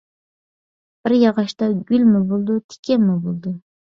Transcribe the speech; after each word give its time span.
بىر 1.03 1.15
ياغاچتا 1.17 1.67
گۈلمۇ 1.91 2.23
بولىدۇ، 2.33 2.57
تىكەنمۇ 2.75 3.19
بولىدۇ. 3.29 3.55